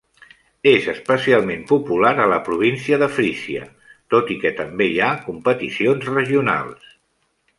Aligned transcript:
És 0.69 0.85
especialment 0.93 1.59
popular 1.71 2.13
a 2.23 2.25
la 2.31 2.39
província 2.47 2.99
de 3.03 3.09
Frísia, 3.17 3.67
tot 4.15 4.33
i 4.35 4.39
que 4.45 4.55
també 4.61 4.89
hi 4.95 4.99
ha 5.09 5.13
competicions 5.29 6.09
regionals. 6.17 6.91